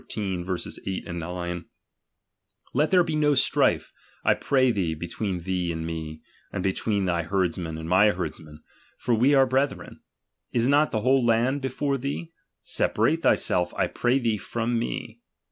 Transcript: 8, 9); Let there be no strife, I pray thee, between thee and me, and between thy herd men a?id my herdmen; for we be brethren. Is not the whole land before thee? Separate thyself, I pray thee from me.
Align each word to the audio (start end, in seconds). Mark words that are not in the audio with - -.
8, 0.09 1.07
9); 1.07 1.65
Let 2.73 2.89
there 2.89 3.03
be 3.03 3.15
no 3.15 3.35
strife, 3.35 3.93
I 4.23 4.33
pray 4.33 4.71
thee, 4.71 4.95
between 4.95 5.41
thee 5.41 5.71
and 5.71 5.85
me, 5.85 6.23
and 6.51 6.63
between 6.63 7.05
thy 7.05 7.21
herd 7.21 7.55
men 7.55 7.77
a?id 7.77 7.85
my 7.85 8.09
herdmen; 8.09 8.63
for 8.97 9.13
we 9.13 9.35
be 9.35 9.45
brethren. 9.45 10.01
Is 10.51 10.67
not 10.67 10.89
the 10.89 11.01
whole 11.01 11.23
land 11.23 11.61
before 11.61 11.99
thee? 11.99 12.33
Separate 12.63 13.21
thyself, 13.21 13.75
I 13.75 13.85
pray 13.85 14.17
thee 14.17 14.37
from 14.39 14.79
me. 14.79 15.19